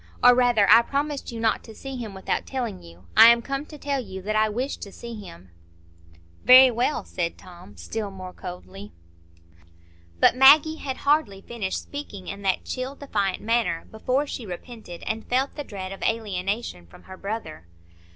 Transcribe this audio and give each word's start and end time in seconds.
Or 0.23 0.33
rather, 0.33 0.67
I 0.67 0.81
promised 0.81 1.31
you 1.31 1.39
not 1.39 1.63
to 1.63 1.75
see 1.75 1.95
him 1.95 2.15
without 2.15 2.47
telling 2.47 2.81
you. 2.81 3.05
I 3.15 3.27
am 3.27 3.43
come 3.43 3.67
to 3.67 3.77
tell 3.77 3.99
you 4.03 4.23
that 4.23 4.35
I 4.35 4.49
wish 4.49 4.77
to 4.77 4.91
see 4.91 5.13
him." 5.13 5.51
"Very 6.43 6.71
well," 6.71 7.05
said 7.05 7.37
Tom, 7.37 7.77
still 7.77 8.09
more 8.09 8.33
coldly. 8.33 8.93
But 10.19 10.35
Maggie 10.35 10.77
had 10.77 10.97
hardly 11.05 11.41
finished 11.41 11.83
speaking 11.83 12.27
in 12.27 12.41
that 12.41 12.65
chill, 12.65 12.95
defiant 12.95 13.43
manner, 13.43 13.85
before 13.91 14.25
she 14.25 14.43
repented, 14.43 15.03
and 15.05 15.27
felt 15.29 15.53
the 15.53 15.63
dread 15.63 15.91
of 15.91 16.01
alienation 16.01 16.87
from 16.87 17.03
her 17.03 17.15
brother. 17.15 17.67